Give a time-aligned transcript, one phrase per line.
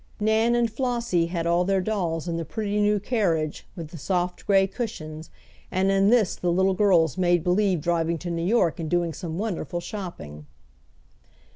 [0.19, 4.47] Nan and Flossie had all their dolls in the pretty new carriage with the soft
[4.47, 5.29] gray cushions,
[5.69, 9.37] and in this the little girls made believe driving to New York and doing some
[9.37, 10.47] wonderful shopping.